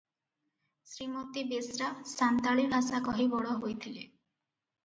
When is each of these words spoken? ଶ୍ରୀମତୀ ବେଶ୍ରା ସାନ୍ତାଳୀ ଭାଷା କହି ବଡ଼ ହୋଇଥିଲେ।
ଶ୍ରୀମତୀ 0.93 1.43
ବେଶ୍ରା 1.51 1.89
ସାନ୍ତାଳୀ 2.13 2.67
ଭାଷା 2.75 3.03
କହି 3.09 3.29
ବଡ଼ 3.35 3.55
ହୋଇଥିଲେ। 3.63 4.09